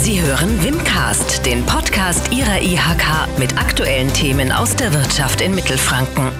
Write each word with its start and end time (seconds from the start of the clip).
Sie 0.00 0.22
hören 0.22 0.62
Wimcast, 0.62 1.44
den 1.44 1.66
Podcast 1.66 2.32
Ihrer 2.32 2.62
IHK 2.62 3.36
mit 3.36 3.58
aktuellen 3.58 4.12
Themen 4.12 4.52
aus 4.52 4.76
der 4.76 4.94
Wirtschaft 4.94 5.40
in 5.40 5.56
Mittelfranken. 5.56 6.30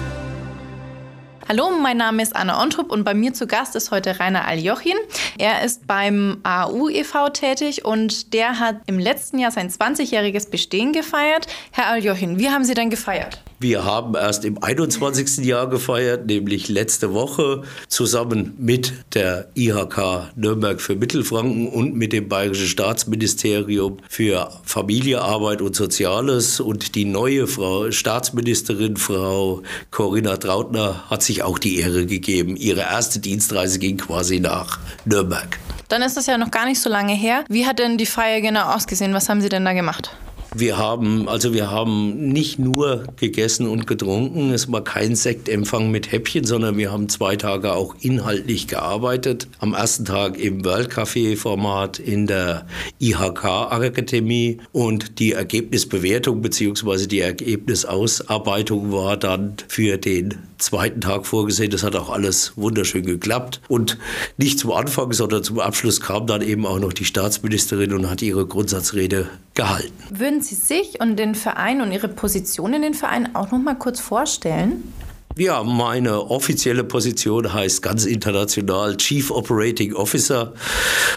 Hallo, 1.45 1.69
mein 1.69 1.97
Name 1.97 2.23
ist 2.23 2.33
Anna 2.37 2.61
Ontrup 2.63 2.89
und 2.89 3.03
bei 3.03 3.13
mir 3.13 3.33
zu 3.33 3.47
Gast 3.47 3.75
ist 3.75 3.91
heute 3.91 4.17
Rainer 4.17 4.45
Aljochin. 4.47 4.95
Er 5.37 5.61
ist 5.63 5.87
beim 5.87 6.37
AU 6.43 6.87
e.V. 6.87 7.29
tätig 7.29 7.83
und 7.83 8.33
der 8.33 8.59
hat 8.59 8.77
im 8.85 8.97
letzten 8.97 9.39
Jahr 9.39 9.51
sein 9.51 9.69
20-jähriges 9.69 10.49
Bestehen 10.49 10.93
gefeiert. 10.93 11.47
Herr 11.71 11.87
Aljochin, 11.87 12.39
wie 12.39 12.49
haben 12.49 12.63
Sie 12.63 12.75
denn 12.75 12.89
gefeiert? 12.89 13.41
Wir 13.61 13.83
haben 13.83 14.15
erst 14.15 14.45
im 14.45 14.63
21. 14.63 15.45
Jahr 15.45 15.67
gefeiert, 15.67 16.27
nämlich 16.27 16.69
letzte 16.69 17.13
Woche, 17.13 17.63
zusammen 17.89 18.53
mit 18.57 18.93
der 19.13 19.49
IHK 19.53 20.31
Nürnberg 20.37 20.79
für 20.79 20.95
Mittelfranken 20.95 21.67
und 21.67 21.93
mit 21.93 22.13
dem 22.13 22.29
Bayerischen 22.29 22.67
Staatsministerium 22.67 23.97
für 24.07 24.49
Familie, 24.63 25.21
Arbeit 25.21 25.61
und 25.61 25.75
Soziales. 25.75 26.61
Und 26.61 26.95
die 26.95 27.03
neue 27.03 27.47
Frau 27.47 27.91
Staatsministerin, 27.91 28.95
Frau 28.95 29.61
Corinna 29.91 30.37
Trautner, 30.37 31.09
hat 31.09 31.21
sich 31.21 31.43
auch 31.43 31.59
die 31.59 31.79
Ehre 31.79 32.05
gegeben. 32.05 32.55
Ihre 32.55 32.81
erste 32.81 33.19
Dienstreise 33.19 33.77
ging 33.79 33.97
quasi 33.97 34.39
nach 34.39 34.79
Nürnberg. 35.03 35.59
Dann 35.89 36.01
ist 36.01 36.15
das 36.15 36.27
ja 36.27 36.37
noch 36.37 36.51
gar 36.51 36.65
nicht 36.65 36.79
so 36.79 36.89
lange 36.89 37.13
her. 37.13 37.43
Wie 37.49 37.65
hat 37.65 37.79
denn 37.79 37.97
die 37.97 38.05
Feier 38.05 38.39
genau 38.39 38.73
ausgesehen? 38.73 39.13
Was 39.13 39.27
haben 39.27 39.41
Sie 39.41 39.49
denn 39.49 39.65
da 39.65 39.73
gemacht? 39.73 40.15
Wir 40.55 40.77
haben, 40.77 41.29
also 41.29 41.53
wir 41.53 41.69
haben 41.69 42.29
nicht 42.29 42.57
nur 42.57 43.03
gegessen 43.17 43.67
und 43.67 43.85
getrunken. 43.85 44.51
Es 44.51 44.71
war 44.71 44.83
kein 44.83 45.15
Sektempfang 45.15 45.91
mit 45.91 46.11
Häppchen, 46.11 46.43
sondern 46.43 46.77
wir 46.77 46.91
haben 46.91 47.07
zwei 47.07 47.35
Tage 47.35 47.73
auch 47.73 47.95
inhaltlich 48.01 48.67
gearbeitet. 48.67 49.47
Am 49.59 49.73
ersten 49.73 50.05
Tag 50.05 50.39
im 50.39 50.65
World 50.65 50.91
Café 50.91 51.37
Format 51.37 51.99
in 51.99 52.25
der 52.25 52.65
IHK 52.99 53.45
Akademie 53.45 54.57
und 54.71 55.19
die 55.19 55.33
Ergebnisbewertung 55.33 56.41
bzw. 56.41 57.05
die 57.05 57.19
Ergebnisausarbeitung 57.19 58.91
war 58.91 59.17
dann 59.17 59.53
für 59.67 59.97
den 59.97 60.35
zweiten 60.57 61.01
Tag 61.01 61.25
vorgesehen. 61.25 61.71
Das 61.71 61.83
hat 61.83 61.95
auch 61.95 62.09
alles 62.09 62.53
wunderschön 62.55 63.05
geklappt. 63.05 63.61
Und 63.67 63.97
nicht 64.37 64.59
zum 64.59 64.71
Anfang, 64.71 65.13
sondern 65.13 65.43
zum 65.43 65.59
Abschluss 65.59 66.01
kam 66.01 66.27
dann 66.27 66.41
eben 66.41 66.65
auch 66.65 66.79
noch 66.79 66.93
die 66.93 67.05
Staatsministerin 67.05 67.93
und 67.93 68.09
hat 68.09 68.21
ihre 68.21 68.45
Grundsatzrede 68.45 69.29
gehalten. 69.59 69.91
Würden 70.09 70.41
Sie 70.41 70.55
sich 70.55 71.01
und 71.01 71.17
den 71.17 71.35
Verein 71.35 71.81
und 71.81 71.91
Ihre 71.91 72.07
Position 72.07 72.73
in 72.73 72.81
den 72.81 72.93
Verein 72.93 73.35
auch 73.35 73.51
noch 73.51 73.59
mal 73.59 73.75
kurz 73.75 73.99
vorstellen? 73.99 74.93
Ja, 75.35 75.63
meine 75.63 76.29
offizielle 76.31 76.85
Position 76.85 77.53
heißt 77.53 77.81
ganz 77.81 78.05
international 78.05 78.95
Chief 78.95 79.29
Operating 79.31 79.93
Officer. 79.93 80.53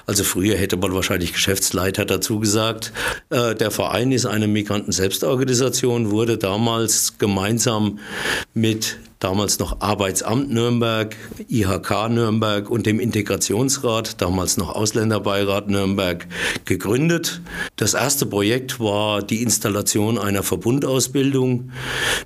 Also 0.06 0.24
früher 0.24 0.56
hätte 0.56 0.76
man 0.76 0.92
wahrscheinlich 0.92 1.32
Geschäftsleiter 1.32 2.04
dazu 2.04 2.40
gesagt. 2.40 2.92
Äh, 3.30 3.54
der 3.54 3.70
Verein 3.70 4.10
ist 4.10 4.26
eine 4.26 4.48
Migranten-Selbstorganisation, 4.48 6.10
wurde 6.10 6.36
damals 6.36 7.18
gemeinsam 7.18 8.00
mit 8.54 8.98
damals 9.22 9.58
noch 9.58 9.80
Arbeitsamt 9.80 10.50
Nürnberg, 10.50 11.16
IHK 11.48 12.08
Nürnberg 12.10 12.68
und 12.68 12.86
dem 12.86 12.98
Integrationsrat, 12.98 14.20
damals 14.20 14.56
noch 14.56 14.74
Ausländerbeirat 14.74 15.68
Nürnberg, 15.68 16.26
gegründet. 16.64 17.40
Das 17.76 17.94
erste 17.94 18.26
Projekt 18.26 18.80
war 18.80 19.22
die 19.22 19.42
Installation 19.42 20.18
einer 20.18 20.42
Verbundausbildung. 20.42 21.70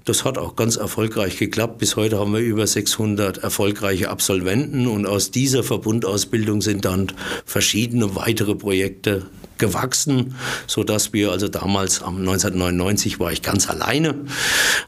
Das 0.05 0.25
hat 0.25 0.39
auch 0.39 0.57
ganz 0.57 0.77
erfolgreich 0.77 1.37
geklappt. 1.39 1.79
Bis 1.79 1.97
heute 1.97 2.19
haben 2.19 2.33
wir 2.33 2.41
über 2.41 2.67
600 2.67 3.39
erfolgreiche 3.39 4.09
Absolventen 4.09 4.87
und 4.87 5.07
aus 5.07 5.31
dieser 5.31 5.63
Verbundausbildung 5.63 6.63
sind 6.63 6.87
dann 6.87 7.09
verschiedene 7.45 8.17
weitere 8.17 8.55
Projekte 8.55 9.27
gewachsen, 9.59 10.35
so 10.67 10.85
dass 10.85 11.13
wir 11.13 11.31
also 11.31 11.49
damals 11.49 12.03
am 12.03 12.19
1999 12.19 13.21
war 13.21 13.33
ich 13.33 13.43
ganz 13.43 13.69
alleine, 13.69 14.15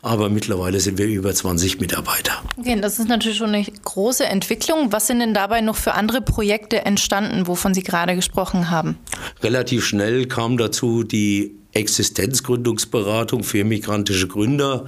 aber 0.02 0.28
mittlerweile 0.28 0.80
sind 0.80 0.98
wir 0.98 1.06
über 1.06 1.34
20 1.34 1.80
Mitarbeiter. 1.80 2.42
Okay, 2.58 2.78
das 2.80 2.98
ist 2.98 3.08
natürlich 3.08 3.38
schon 3.38 3.54
eine 3.54 3.64
große 3.64 4.24
Entwicklung. 4.24 4.92
Was 4.92 5.06
sind 5.06 5.20
denn 5.20 5.34
dabei 5.34 5.60
noch 5.60 5.76
für 5.76 5.94
andere 5.94 6.20
Projekte 6.20 6.84
entstanden, 6.84 7.46
wovon 7.46 7.74
Sie 7.74 7.82
gerade 7.82 8.14
gesprochen 8.14 8.70
haben? 8.70 8.98
Relativ 9.42 9.86
schnell 9.86 10.26
kam 10.26 10.58
dazu 10.58 11.04
die 11.04 11.54
Existenzgründungsberatung 11.78 13.44
für 13.44 13.64
migrantische 13.64 14.28
Gründer. 14.28 14.84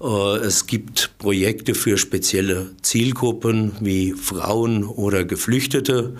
Äh, 0.00 0.36
es 0.38 0.66
gibt 0.66 1.10
Projekte 1.18 1.74
für 1.74 1.98
spezielle 1.98 2.70
Zielgruppen 2.82 3.72
wie 3.80 4.12
Frauen 4.12 4.84
oder 4.84 5.24
Geflüchtete. 5.24 6.14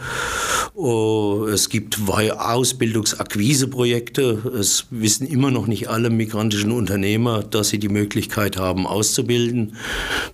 Äh, 0.77 1.51
es 1.51 1.69
gibt 1.69 1.99
Ausbildungsakquiseprojekte. 2.09 4.53
Es 4.59 4.87
wissen 4.91 5.27
immer 5.27 5.51
noch 5.51 5.67
nicht 5.67 5.89
alle 5.89 6.09
migrantischen 6.11 6.73
Unternehmer, 6.73 7.43
dass 7.43 7.71
sie 7.71 7.79
die 7.79 7.89
Möglichkeit 7.89 8.57
haben, 8.57 8.87
auszubilden. 8.87 9.77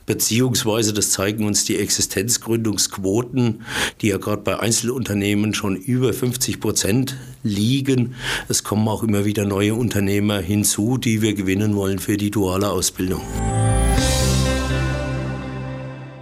Beziehungsweise, 0.07 0.93
das 0.93 1.11
zeigen 1.11 1.47
uns 1.47 1.65
die 1.65 1.77
Existenzgründungsquoten, 1.77 3.63
die 4.01 4.09
ja 4.09 4.19
gerade 4.19 4.43
bei 4.43 4.59
Einzelunternehmen 4.59 5.55
schon 5.55 5.77
über 5.77 6.13
50 6.13 6.61
Prozent 6.61 7.17
liegen. 7.43 8.15
Es 8.49 8.65
kommen 8.65 8.89
auch 8.89 9.03
immer 9.03 9.25
wieder 9.25 9.45
neue 9.45 9.68
Unternehmer 9.75 10.41
hinzu, 10.41 10.99
die 10.99 11.23
wir 11.23 11.35
gewinnen 11.35 11.77
wollen 11.77 11.99
für 11.99 12.17
die 12.17 12.31
duale 12.31 12.71
Ausbildung. 12.71 13.23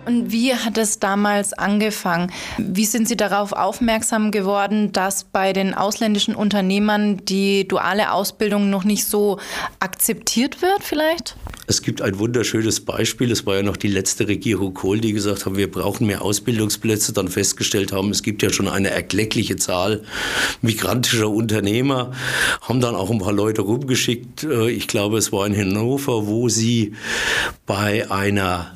Und 0.06 0.30
wie 0.30 0.54
hat 0.54 0.78
es 0.78 1.00
damals 1.00 1.52
angefangen? 1.52 2.32
Wie 2.58 2.84
sind 2.84 3.08
Sie 3.08 3.16
darauf 3.16 3.52
aufmerksam 3.52 4.30
geworden, 4.30 4.92
dass 4.92 5.24
bei 5.24 5.52
den 5.52 5.74
ausländischen 5.74 6.36
Unternehmern 6.36 7.24
die 7.24 7.66
duale 7.66 8.12
Ausbildung 8.12 8.70
noch 8.70 8.84
nicht 8.84 9.04
so 9.04 9.38
akzeptiert 9.80 10.62
wird 10.62 10.82
vielleicht? 10.82 11.36
Es 11.68 11.82
gibt 11.82 12.00
ein 12.00 12.18
wunderschönes 12.18 12.80
Beispiel. 12.80 13.32
Es 13.32 13.44
war 13.44 13.56
ja 13.56 13.62
noch 13.62 13.76
die 13.76 13.88
letzte 13.88 14.28
Regierung 14.28 14.72
Kohl, 14.72 15.00
die 15.00 15.12
gesagt 15.12 15.46
haben, 15.46 15.56
wir 15.56 15.70
brauchen 15.70 16.06
mehr 16.06 16.22
Ausbildungsplätze, 16.22 17.12
dann 17.12 17.28
festgestellt 17.28 17.92
haben, 17.92 18.10
es 18.10 18.22
gibt 18.22 18.42
ja 18.42 18.50
schon 18.50 18.68
eine 18.68 18.90
erkleckliche 18.90 19.56
Zahl 19.56 20.02
migrantischer 20.62 21.28
Unternehmer, 21.28 22.12
haben 22.60 22.80
dann 22.80 22.94
auch 22.94 23.10
ein 23.10 23.18
paar 23.18 23.32
Leute 23.32 23.62
rumgeschickt. 23.62 24.44
Äh, 24.44 24.70
ich 24.70 24.86
glaube, 24.86 25.18
es 25.18 25.32
war 25.32 25.46
in 25.46 25.56
Hannover, 25.56 26.26
wo 26.26 26.48
sie 26.48 26.92
bei 27.66 28.10
einer 28.10 28.72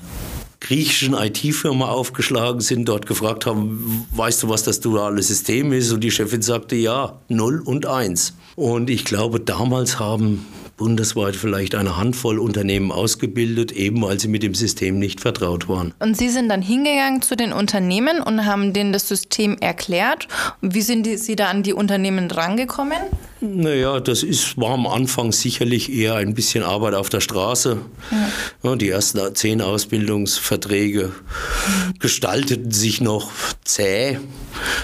griechischen 0.60 1.14
IT-Firma 1.14 1.88
aufgeschlagen 1.88 2.60
sind, 2.60 2.88
dort 2.88 3.06
gefragt 3.06 3.46
haben, 3.46 4.06
weißt 4.14 4.42
du, 4.42 4.48
was 4.48 4.62
das 4.62 4.80
duale 4.80 5.22
System 5.22 5.72
ist? 5.72 5.90
Und 5.90 6.00
die 6.00 6.10
Chefin 6.10 6.42
sagte, 6.42 6.76
ja, 6.76 7.18
0 7.28 7.60
und 7.60 7.86
1. 7.86 8.34
Und 8.56 8.90
ich 8.90 9.04
glaube, 9.04 9.40
damals 9.40 9.98
haben 9.98 10.44
bundesweit 10.80 11.36
vielleicht 11.36 11.74
eine 11.74 11.98
Handvoll 11.98 12.38
Unternehmen 12.38 12.90
ausgebildet, 12.90 13.70
eben 13.70 14.00
weil 14.00 14.18
sie 14.18 14.28
mit 14.28 14.42
dem 14.42 14.54
System 14.54 14.98
nicht 14.98 15.20
vertraut 15.20 15.68
waren. 15.68 15.92
Und 15.98 16.16
Sie 16.16 16.30
sind 16.30 16.48
dann 16.48 16.62
hingegangen 16.62 17.20
zu 17.20 17.36
den 17.36 17.52
Unternehmen 17.52 18.22
und 18.22 18.46
haben 18.46 18.72
denen 18.72 18.90
das 18.90 19.06
System 19.06 19.58
erklärt. 19.60 20.26
Wie 20.62 20.80
sind 20.80 21.04
die, 21.04 21.18
Sie 21.18 21.36
da 21.36 21.48
an 21.48 21.62
die 21.62 21.74
Unternehmen 21.74 22.30
rangekommen? 22.30 22.96
Naja, 23.42 24.00
das 24.00 24.22
ist, 24.22 24.58
war 24.58 24.70
am 24.70 24.86
Anfang 24.86 25.32
sicherlich 25.32 25.92
eher 25.92 26.14
ein 26.14 26.34
bisschen 26.34 26.62
Arbeit 26.62 26.94
auf 26.94 27.08
der 27.08 27.20
Straße. 27.20 27.78
Ja. 28.62 28.76
die 28.76 28.88
ersten 28.88 29.34
zehn 29.34 29.62
Ausbildungsverträge 29.62 31.12
gestalteten 31.98 32.70
sich 32.70 33.00
noch 33.00 33.30
zäh, 33.64 34.18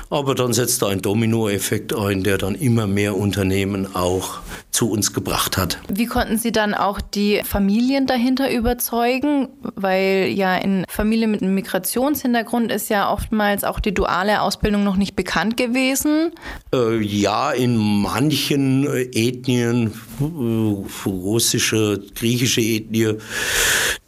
aber 0.09 0.35
dann 0.35 0.55
setzte 0.55 0.87
ein 0.87 1.03
Dominoeffekt 1.03 1.95
ein, 1.95 2.23
der 2.23 2.39
dann 2.39 2.55
immer 2.55 2.87
mehr 2.87 3.17
Unternehmen 3.17 3.95
auch 3.95 4.39
zu 4.71 4.91
uns 4.91 5.13
gebracht 5.13 5.57
hat. 5.57 5.79
Wie 5.89 6.07
konnten 6.07 6.39
Sie 6.39 6.53
dann 6.53 6.75
auch 6.75 7.01
die 7.01 7.43
Familien 7.45 8.07
dahinter 8.07 8.51
überzeugen? 8.51 9.49
Weil 9.75 10.33
ja 10.35 10.57
in 10.57 10.85
Familien 10.89 11.31
mit 11.31 11.43
einem 11.43 11.55
Migrationshintergrund 11.55 12.73
ist 12.73 12.89
ja 12.89 13.13
oftmals 13.13 13.65
auch 13.65 13.81
die 13.81 13.95
duale 13.95 14.43
Ausbildung 14.43 14.85
noch 14.85 14.97
nicht 14.97 15.17
bekannt 15.17 15.57
gewesen. 15.57 16.33
Äh, 16.73 17.01
ja, 17.01 17.53
in 17.53 17.77
manchen 17.77 18.87
äh, 18.87 19.03
Ethnien, 19.13 19.93
äh, 20.21 21.09
russische, 21.09 22.01
griechische 22.15 22.61
Ethnie, 22.61 23.15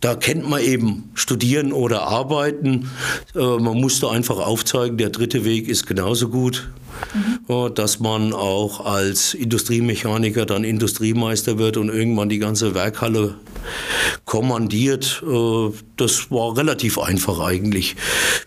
da 0.01 0.15
kennt 0.15 0.49
man 0.49 0.61
eben 0.61 1.11
studieren 1.15 1.73
oder 1.73 2.03
arbeiten. 2.03 2.91
Äh, 3.35 3.39
man 3.39 3.81
musste 3.81 4.11
einfach 4.11 4.39
aufzeigen, 4.39 4.99
der 4.99 5.11
dritte 5.11 5.45
Weg 5.45 5.69
ist 5.69 5.87
genauso 5.87 6.29
gut 6.29 6.69
mhm. 7.49 7.75
dass 7.75 8.01
man 8.01 8.33
auch 8.33 8.85
als 8.85 9.35
Industriemechaniker 9.35 10.47
dann 10.47 10.65
Industriemeister 10.65 11.58
wird 11.59 11.77
und 11.77 11.89
irgendwann 11.89 12.29
die 12.29 12.39
ganze 12.39 12.75
Werkhalle 12.75 13.35
kommandiert. 14.25 15.23
Äh, 15.27 15.71
das 15.97 16.31
war 16.31 16.57
relativ 16.57 16.99
einfach 16.99 17.41
eigentlich. 17.41 17.97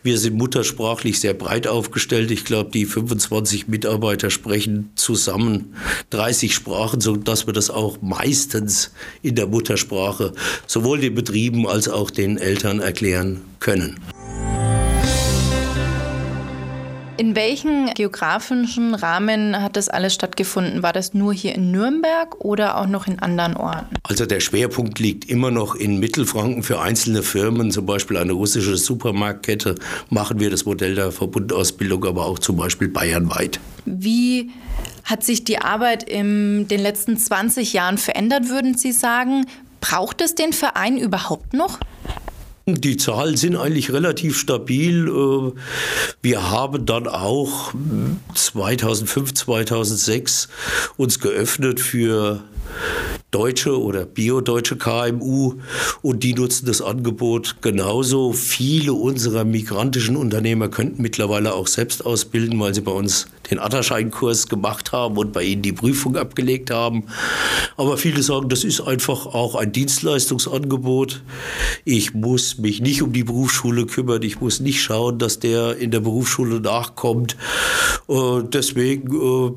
Wir 0.03 0.17
sind 0.17 0.37
muttersprachlich 0.37 1.19
sehr 1.19 1.33
breit 1.33 1.67
aufgestellt. 1.67 2.31
Ich 2.31 2.45
glaube, 2.45 2.71
die 2.71 2.85
25 2.85 3.67
Mitarbeiter 3.67 4.29
sprechen 4.29 4.91
zusammen 4.95 5.75
30 6.11 6.53
Sprachen, 6.53 7.01
sodass 7.01 7.47
wir 7.47 7.53
das 7.53 7.69
auch 7.69 8.01
meistens 8.01 8.91
in 9.21 9.35
der 9.35 9.47
Muttersprache 9.47 10.33
sowohl 10.67 10.99
den 10.99 11.15
Betrieben 11.15 11.67
als 11.67 11.89
auch 11.89 12.11
den 12.11 12.37
Eltern 12.37 12.79
erklären 12.79 13.41
können. 13.59 13.99
In 17.21 17.35
welchem 17.35 17.93
geografischen 17.93 18.95
Rahmen 18.95 19.61
hat 19.61 19.75
das 19.75 19.89
alles 19.89 20.15
stattgefunden? 20.15 20.81
War 20.81 20.91
das 20.91 21.13
nur 21.13 21.31
hier 21.35 21.53
in 21.53 21.69
Nürnberg 21.69 22.43
oder 22.43 22.79
auch 22.79 22.87
noch 22.87 23.05
in 23.05 23.19
anderen 23.19 23.55
Orten? 23.55 23.95
Also 24.01 24.25
der 24.25 24.39
Schwerpunkt 24.39 24.97
liegt 24.97 25.29
immer 25.29 25.51
noch 25.51 25.75
in 25.75 25.99
Mittelfranken 25.99 26.63
für 26.63 26.81
einzelne 26.81 27.21
Firmen, 27.21 27.69
zum 27.69 27.85
Beispiel 27.85 28.17
eine 28.17 28.31
russische 28.31 28.75
Supermarktkette, 28.75 29.75
machen 30.09 30.39
wir 30.39 30.49
das 30.49 30.65
Modell 30.65 30.95
der 30.95 31.11
Verbundausbildung, 31.11 32.05
aber 32.05 32.25
auch 32.25 32.39
zum 32.39 32.57
Beispiel 32.57 32.87
bayernweit. 32.87 33.59
Wie 33.85 34.49
hat 35.03 35.23
sich 35.23 35.43
die 35.43 35.59
Arbeit 35.59 36.01
in 36.01 36.67
den 36.69 36.79
letzten 36.79 37.17
20 37.17 37.71
Jahren 37.73 37.99
verändert, 37.99 38.49
würden 38.49 38.75
Sie 38.75 38.91
sagen? 38.91 39.45
Braucht 39.79 40.21
es 40.21 40.33
den 40.33 40.53
Verein 40.53 40.97
überhaupt 40.97 41.53
noch? 41.53 41.77
Die 42.67 42.97
Zahlen 42.97 43.37
sind 43.37 43.55
eigentlich 43.55 43.91
relativ 43.91 44.37
stabil. 44.37 45.07
Äh, 45.07 45.51
wir 46.21 46.51
haben 46.51 46.85
dann 46.85 47.07
auch 47.07 47.73
2005, 48.35 49.33
2006 49.33 50.47
uns 50.97 51.19
geöffnet 51.19 51.79
für 51.79 52.43
deutsche 53.31 53.81
oder 53.81 54.05
biodeutsche 54.05 54.77
KMU 54.77 55.55
und 56.01 56.23
die 56.23 56.33
nutzen 56.33 56.65
das 56.65 56.81
Angebot 56.81 57.57
genauso. 57.61 58.33
Viele 58.33 58.93
unserer 58.93 59.45
migrantischen 59.45 60.17
Unternehmer 60.17 60.67
könnten 60.67 61.01
mittlerweile 61.01 61.53
auch 61.53 61.67
selbst 61.67 62.05
ausbilden, 62.05 62.59
weil 62.59 62.75
sie 62.75 62.81
bei 62.81 62.91
uns 62.91 63.27
den 63.49 63.59
Atterscheinkurs 63.59 64.47
gemacht 64.47 64.91
haben 64.91 65.17
und 65.17 65.31
bei 65.31 65.43
ihnen 65.43 65.61
die 65.61 65.71
Prüfung 65.71 66.17
abgelegt 66.17 66.71
haben. 66.71 67.05
Aber 67.77 67.97
viele 67.97 68.21
sagen, 68.21 68.49
das 68.49 68.63
ist 68.63 68.81
einfach 68.81 69.25
auch 69.25 69.55
ein 69.55 69.71
Dienstleistungsangebot. 69.71 71.23
Ich 71.85 72.13
muss 72.13 72.57
mich 72.57 72.81
nicht 72.81 73.01
um 73.01 73.13
die 73.13 73.23
Berufsschule 73.23 73.85
kümmern. 73.85 74.21
Ich 74.23 74.41
muss 74.41 74.59
nicht 74.59 74.81
schauen, 74.81 75.19
dass 75.19 75.39
der 75.39 75.77
in 75.77 75.91
der 75.91 76.01
Berufsschule 76.01 76.59
nachkommt. 76.59 77.37
Äh, 78.07 78.43
deswegen 78.43 79.15
äh, 79.15 79.51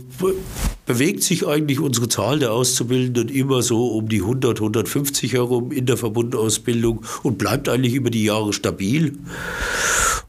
bewegt 0.86 1.22
sich 1.22 1.46
eigentlich 1.46 1.80
unsere 1.80 2.08
Zahl 2.08 2.38
der 2.38 2.52
Auszubildenden 2.52 3.28
immer 3.28 3.62
so 3.62 3.88
um 3.88 4.08
die 4.08 4.20
100, 4.20 4.58
150 4.58 5.32
herum 5.32 5.72
in 5.72 5.86
der 5.86 5.96
Verbundausbildung 5.96 7.04
und 7.22 7.38
bleibt 7.38 7.68
eigentlich 7.68 7.94
über 7.94 8.10
die 8.10 8.24
Jahre 8.24 8.52
stabil. 8.52 9.18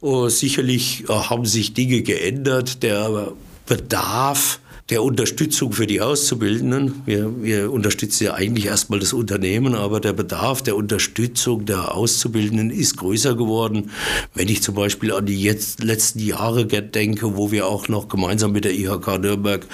Uh, 0.01 0.29
sicherlich 0.29 1.05
uh, 1.09 1.29
haben 1.29 1.45
sich 1.45 1.73
Dinge 1.73 2.01
geändert. 2.01 2.83
Der 2.83 3.31
Bedarf 3.65 4.59
der 4.91 5.01
Unterstützung 5.01 5.71
für 5.71 5.87
die 5.87 5.99
Auszubildenden. 5.99 7.01
Wir, 7.07 7.41
wir 7.41 7.71
unterstützen 7.71 8.25
ja 8.25 8.33
eigentlich 8.35 8.67
erstmal 8.67 8.99
das 8.99 9.13
Unternehmen, 9.13 9.73
aber 9.73 9.99
der 9.99 10.13
Bedarf 10.13 10.61
der 10.61 10.75
Unterstützung 10.75 11.65
der 11.65 11.95
Auszubildenden 11.95 12.69
ist 12.69 12.97
größer 12.97 13.35
geworden. 13.35 13.89
Wenn 14.35 14.47
ich 14.47 14.61
zum 14.61 14.75
Beispiel 14.75 15.11
an 15.11 15.25
die 15.25 15.41
jetzt, 15.41 15.83
letzten 15.83 16.19
Jahre 16.19 16.67
denke, 16.67 17.35
wo 17.35 17.51
wir 17.51 17.65
auch 17.65 17.87
noch 17.87 18.09
gemeinsam 18.09 18.51
mit 18.51 18.63
der 18.63 18.75
IHK 18.75 19.17
Nürnberg 19.19 19.65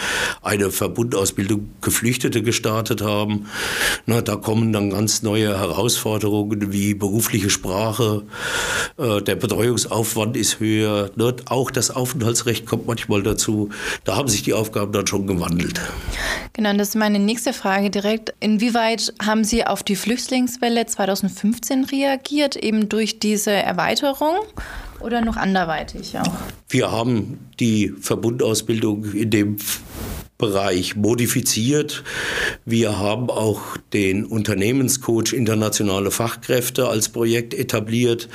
eine 0.41 0.71
Verbundausbildung 0.71 1.67
Geflüchtete 1.81 2.41
gestartet 2.41 3.01
haben, 3.01 3.47
na, 4.05 4.21
da 4.21 4.37
kommen 4.37 4.71
dann 4.71 4.91
ganz 4.91 5.23
neue 5.23 5.59
Herausforderungen 5.59 6.71
wie 6.71 6.93
berufliche 6.93 7.49
Sprache, 7.49 8.23
äh, 8.95 9.21
der 9.21 9.35
Betreuungsaufwand 9.35 10.37
ist 10.37 10.61
höher, 10.61 11.11
ne? 11.17 11.35
auch 11.47 11.69
das 11.69 11.91
Aufenthaltsrecht 11.91 12.65
kommt 12.65 12.87
manchmal 12.87 13.23
dazu. 13.23 13.71
Da 14.05 14.15
haben 14.15 14.29
sich 14.29 14.43
die 14.43 14.53
Aufgaben 14.53 14.93
dann 14.93 15.00
dann 15.01 15.07
schon 15.07 15.27
gewandelt. 15.27 15.79
Genau, 16.53 16.73
das 16.73 16.89
ist 16.89 16.95
meine 16.95 17.19
nächste 17.19 17.53
Frage 17.53 17.89
direkt. 17.89 18.33
Inwieweit 18.39 19.13
haben 19.21 19.43
Sie 19.43 19.65
auf 19.65 19.83
die 19.83 19.95
Flüchtlingswelle 19.95 20.85
2015 20.85 21.85
reagiert, 21.85 22.55
eben 22.55 22.89
durch 22.89 23.19
diese 23.19 23.51
Erweiterung? 23.51 24.35
Oder 24.99 25.21
noch 25.21 25.37
anderweitig 25.37 26.17
auch? 26.19 26.33
Wir 26.69 26.91
haben 26.91 27.39
die 27.59 27.93
Verbundausbildung 27.99 29.05
in 29.13 29.29
dem 29.29 29.57
Bereich 30.41 30.97
modifiziert. 30.97 32.03
Wir 32.65 32.99
haben 32.99 33.29
auch 33.29 33.61
den 33.93 34.25
Unternehmenscoach 34.25 35.31
Internationale 35.31 36.11
Fachkräfte 36.11 36.89
als 36.89 37.07
Projekt 37.07 37.53
etabliert, 37.53 38.27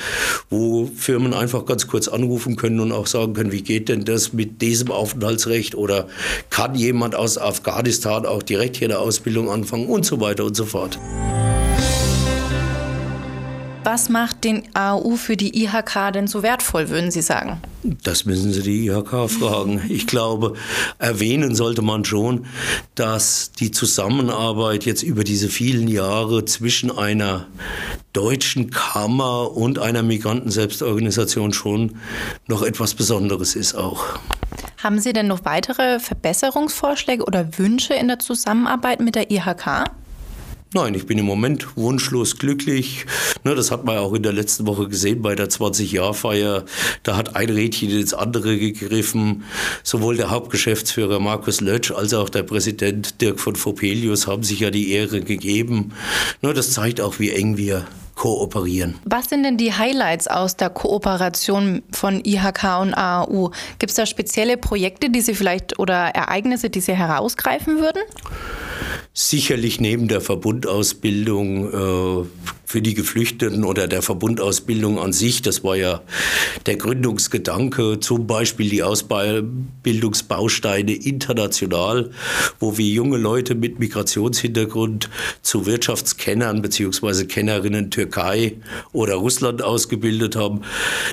wo 0.49 0.87
Firmen 0.97 1.35
einfach 1.35 1.67
ganz 1.67 1.87
kurz 1.87 2.08
anrufen 2.08 2.56
können 2.56 2.81
und 2.81 2.93
auch 2.93 3.06
sagen 3.06 3.35
können, 3.35 3.53
wie 3.53 3.62
geht 3.62 3.91
denn 3.91 4.05
das 4.05 4.32
mit 4.32 4.62
diesem 4.62 4.91
Aufenthaltsrecht 4.91 5.75
oder 5.75 6.06
kann 6.49 6.75
jemand 6.75 7.14
aus 7.14 7.37
Afghanistan 7.37 8.25
auch 8.25 8.43
direkt 8.43 8.76
hier 8.76 8.88
eine 8.88 9.00
Ausbildung 9.00 9.50
anfangen 9.50 9.88
und 9.88 10.06
so 10.06 10.20
weiter 10.20 10.44
und 10.44 10.56
so 10.56 10.64
fort. 10.64 10.99
Was 13.82 14.09
macht 14.09 14.44
den 14.44 14.62
AU 14.75 15.17
für 15.17 15.37
die 15.37 15.62
IHK 15.62 16.12
denn 16.12 16.26
so 16.26 16.43
wertvoll, 16.43 16.88
würden 16.88 17.11
Sie 17.11 17.23
sagen? 17.23 17.61
Das 18.03 18.25
müssen 18.25 18.53
Sie 18.53 18.62
die 18.62 18.87
IHK 18.87 19.31
fragen. 19.31 19.83
Ich 19.88 20.06
glaube, 20.06 20.55
erwähnen 20.99 21.55
sollte 21.55 21.83
man 21.83 22.05
schon, 22.05 22.47
dass 22.94 23.53
die 23.53 23.71
Zusammenarbeit 23.71 24.85
jetzt 24.85 25.03
über 25.03 25.25
diese 25.25 25.49
vielen 25.49 25.88
Jahre 25.88 26.44
zwischen 26.44 26.91
einer 26.91 27.47
deutschen 28.12 28.71
Kammer 28.71 29.53
und 29.56 29.79
einer 29.79 30.03
Migrantenselbstorganisation 30.03 31.53
schon 31.53 31.97
noch 32.47 32.62
etwas 32.62 32.94
Besonderes 32.94 33.55
ist 33.55 33.75
auch. 33.75 34.05
Haben 34.83 34.99
Sie 34.99 35.12
denn 35.12 35.27
noch 35.27 35.44
weitere 35.44 36.00
Verbesserungsvorschläge 36.00 37.25
oder 37.25 37.59
Wünsche 37.59 37.94
in 37.94 38.09
der 38.09 38.19
Zusammenarbeit 38.19 39.00
mit 39.00 39.15
der 39.15 39.31
IHK? 39.31 39.91
Nein, 40.76 40.93
ich 40.93 41.06
bin 41.06 41.17
im 41.17 41.25
Moment 41.25 41.75
wunschlos 41.75 42.37
glücklich. 42.37 43.06
Ne, 43.44 43.55
das 43.55 43.70
hat 43.70 43.87
man 43.87 43.96
auch 43.96 44.12
in 44.12 44.23
der 44.23 44.34
letzten 44.34 44.67
Woche 44.67 44.88
gesehen 44.88 45.23
bei 45.23 45.34
der 45.34 45.49
20-Jahr-Feier. 45.49 46.67
Da 47.02 47.17
hat 47.17 47.34
ein 47.34 47.49
Rädchen 47.49 47.88
ins 47.88 48.12
andere 48.12 48.58
gegriffen. 48.58 49.44
Sowohl 49.82 50.19
der 50.19 50.28
Hauptgeschäftsführer 50.28 51.19
Markus 51.19 51.62
Lötsch 51.62 51.93
als 51.93 52.12
auch 52.12 52.28
der 52.28 52.43
Präsident 52.43 53.23
Dirk 53.23 53.40
von 53.40 53.56
Fopelius 53.56 54.26
haben 54.26 54.43
sich 54.43 54.61
ja 54.61 54.70
die 54.70 54.90
Ehre 54.90 55.23
gegeben. 55.23 55.94
Ne, 56.43 56.52
das 56.52 56.73
zeigt 56.73 57.00
auch, 57.00 57.19
wie 57.20 57.31
eng 57.31 57.56
wir 57.56 57.87
kooperieren. 58.26 58.96
Was 59.05 59.28
sind 59.28 59.44
denn 59.44 59.56
die 59.56 59.73
Highlights 59.73 60.26
aus 60.26 60.56
der 60.56 60.69
Kooperation 60.69 61.84
von 61.93 62.20
IHK 62.25 62.81
und 62.81 62.93
AAU? 62.93 63.52
Gibt 63.78 63.90
es 63.90 63.94
da 63.94 64.05
spezielle 64.05 64.56
Projekte, 64.56 65.11
die 65.11 65.20
Sie 65.20 65.32
vielleicht 65.32 65.78
oder 65.78 66.08
Ereignisse, 66.08 66.69
die 66.69 66.81
Sie 66.81 66.94
herausgreifen 66.94 67.78
würden? 67.78 68.02
Sicherlich 69.14 69.81
neben 69.81 70.08
der 70.08 70.20
Verbundausbildung 70.20 72.25
äh, 72.25 72.26
für 72.76 72.82
die 72.82 72.93
Geflüchteten 72.93 73.64
oder 73.64 73.88
der 73.88 74.02
Verbundausbildung 74.02 74.99
an 74.99 75.14
sich, 75.14 75.40
das 75.40 75.64
war 75.64 75.76
ja 75.76 76.02
der 76.67 76.76
Gründungsgedanke, 76.76 78.00
zum 78.00 78.26
Beispiel 78.26 78.69
die 78.69 78.82
Ausbildungsbausteine 78.82 80.93
international, 80.93 82.11
wo 82.61 82.76
wir 82.76 82.85
junge 82.85 83.16
Leute 83.16 83.54
mit 83.54 83.78
Migrationshintergrund 83.78 85.09
zu 85.40 85.64
Wirtschaftskennern 85.64 86.61
bzw. 86.61 87.25
Kennerinnen 87.25 87.90
Türkei 87.90 88.56
oder 88.92 89.14
Russland 89.14 89.62
ausgebildet 89.62 90.37
haben. 90.37 90.61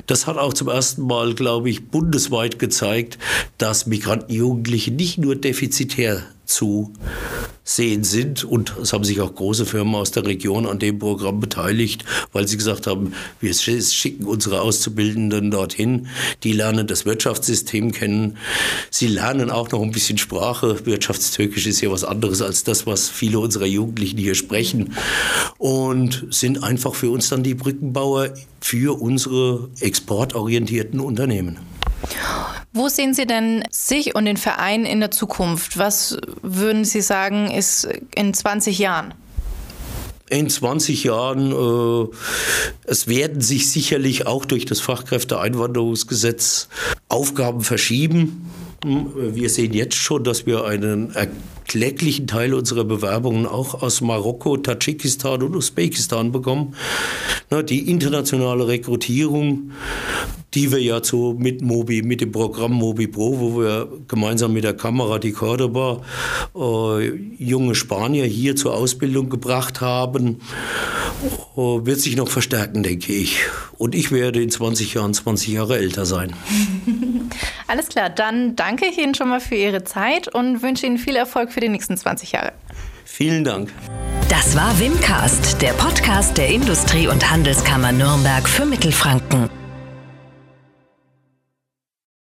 Das 0.05 0.27
hat 0.27 0.37
auch 0.37 0.53
zum 0.53 0.67
ersten 0.67 1.03
Mal, 1.03 1.33
glaube 1.33 1.69
ich, 1.69 1.87
bundesweit 1.87 2.59
gezeigt, 2.59 3.17
dass 3.57 3.85
Migrantenjugendliche 3.85 4.91
nicht 4.91 5.17
nur 5.17 5.37
defizitär 5.37 6.23
zu 6.43 6.91
sehen 7.63 8.03
sind. 8.03 8.43
Und 8.43 8.75
es 8.81 8.93
haben 8.93 9.03
sich 9.03 9.21
auch 9.21 9.33
große 9.33 9.65
Firmen 9.65 9.95
aus 9.95 10.11
der 10.11 10.25
Region 10.25 10.65
an 10.65 10.79
dem 10.79 10.99
Programm 10.99 11.39
beteiligt, 11.39 12.03
weil 12.31 12.47
sie 12.47 12.57
gesagt 12.57 12.87
haben, 12.87 13.13
wir 13.39 13.53
schicken 13.53 14.25
unsere 14.25 14.61
Auszubildenden 14.61 15.51
dorthin. 15.51 16.07
Die 16.43 16.53
lernen 16.53 16.87
das 16.87 17.05
Wirtschaftssystem 17.05 17.91
kennen. 17.91 18.37
Sie 18.89 19.07
lernen 19.07 19.49
auch 19.49 19.71
noch 19.71 19.81
ein 19.81 19.91
bisschen 19.91 20.17
Sprache. 20.17 20.85
Wirtschaftstürkisch 20.85 21.67
ist 21.67 21.81
ja 21.81 21.91
was 21.91 22.03
anderes 22.03 22.41
als 22.41 22.63
das, 22.63 22.85
was 22.85 23.09
viele 23.09 23.39
unserer 23.39 23.65
Jugendlichen 23.65 24.17
hier 24.17 24.35
sprechen. 24.35 24.95
Und 25.57 26.25
sind 26.29 26.63
einfach 26.63 26.95
für 26.95 27.09
uns 27.09 27.29
dann 27.29 27.43
die 27.43 27.55
Brückenbauer 27.55 28.33
für 28.59 28.99
unsere 29.01 29.69
exportorientierten 29.79 30.99
Unternehmen. 30.99 31.59
Wo 32.73 32.89
sehen 32.89 33.13
Sie 33.13 33.27
denn 33.27 33.63
sich 33.69 34.15
und 34.15 34.25
den 34.25 34.37
Verein 34.37 34.85
in 34.85 34.99
der 34.99 35.11
Zukunft? 35.11 35.77
Was 35.77 36.17
würden 36.41 36.85
Sie 36.85 37.01
sagen, 37.01 37.51
ist 37.51 37.87
in 38.15 38.33
20 38.33 38.79
Jahren? 38.79 39.13
in 40.29 40.49
20 40.49 41.03
Jahren, 41.03 41.51
äh, 41.51 42.07
es 42.85 43.07
werden 43.07 43.41
sich 43.41 43.69
sicherlich 43.69 44.25
auch 44.25 44.45
durch 44.45 44.65
das 44.65 44.79
Fachkräfteeinwanderungsgesetz 44.79 46.69
Aufgaben 47.07 47.61
verschieben. 47.61 48.49
Wir 48.83 49.49
sehen 49.49 49.73
jetzt 49.73 49.95
schon, 49.95 50.23
dass 50.23 50.45
wir 50.45 50.65
einen 50.65 51.13
erklecklichen 51.13 52.27
Teil 52.27 52.53
unserer 52.53 52.83
Bewerbungen 52.83 53.45
auch 53.45 53.81
aus 53.81 54.01
Marokko, 54.01 54.57
Tadschikistan 54.57 55.43
und 55.43 55.55
Usbekistan 55.55 56.31
bekommen. 56.31 56.75
Die 57.69 57.89
internationale 57.89 58.67
Rekrutierung, 58.67 59.71
die 60.53 60.71
wir 60.71 60.81
ja 60.81 61.03
so 61.03 61.33
mit 61.33 61.61
Mobi, 61.61 62.01
mit 62.01 62.21
dem 62.21 62.31
Programm 62.31 62.73
Mobi 62.73 63.07
Pro, 63.07 63.39
wo 63.39 63.59
wir 63.59 63.87
gemeinsam 64.07 64.53
mit 64.53 64.63
der 64.63 64.75
Kamera 64.75 65.19
die 65.19 65.31
Cordoba 65.31 66.01
äh, 66.55 67.11
junge 67.37 67.75
Spanier 67.75 68.25
hier 68.25 68.55
zur 68.55 68.75
Ausbildung 68.75 69.29
gebracht 69.29 69.81
haben, 69.81 70.41
äh, 71.55 71.59
wird 71.59 71.99
sich 71.99 72.15
noch 72.15 72.27
verstärken, 72.27 72.83
denke 72.83 73.13
ich. 73.13 73.39
Und 73.77 73.95
ich 73.95 74.11
werde 74.11 74.41
in 74.41 74.49
20 74.49 74.93
Jahren 74.93 75.13
20 75.13 75.49
Jahre 75.49 75.77
älter 75.77 76.05
sein. 76.05 76.33
Alles 77.67 77.87
klar, 77.87 78.09
dann 78.09 78.55
danke 78.55 78.85
ich 78.85 78.97
Ihnen 78.97 79.15
schon 79.15 79.29
mal 79.29 79.39
für 79.39 79.55
Ihre 79.55 79.83
Zeit 79.83 80.33
und 80.33 80.61
wünsche 80.61 80.85
Ihnen 80.85 80.97
viel 80.97 81.15
Erfolg 81.15 81.51
für 81.51 81.59
die 81.59 81.69
nächsten 81.69 81.97
20 81.97 82.33
Jahre. 82.33 82.53
Vielen 83.05 83.43
Dank. 83.43 83.71
Das 84.29 84.55
war 84.55 84.79
Wimcast, 84.79 85.61
der 85.61 85.73
Podcast 85.73 86.37
der 86.37 86.49
Industrie- 86.49 87.07
und 87.07 87.29
Handelskammer 87.29 87.91
Nürnberg 87.91 88.47
für 88.47 88.65
Mittelfranken. 88.65 89.62